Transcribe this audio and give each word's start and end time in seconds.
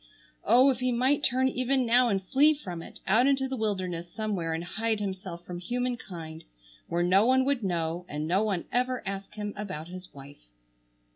Oh, 0.43 0.71
if 0.71 0.79
he 0.79 0.91
might 0.91 1.23
turn 1.23 1.47
even 1.47 1.85
now 1.85 2.09
and 2.09 2.23
flee 2.25 2.55
from 2.55 2.81
it, 2.81 3.01
out 3.05 3.27
into 3.27 3.47
the 3.47 3.55
wilderness 3.55 4.09
somewhere 4.11 4.51
and 4.51 4.63
hide 4.63 4.99
himself 4.99 5.45
from 5.45 5.59
human 5.59 5.95
kind, 5.95 6.43
where 6.87 7.03
no 7.03 7.23
one 7.23 7.45
would 7.45 7.63
know, 7.63 8.07
and 8.09 8.27
no 8.27 8.41
one 8.41 8.65
ever 8.71 9.03
ask 9.07 9.35
him 9.35 9.53
about 9.55 9.89
his 9.89 10.11
wife! 10.11 10.47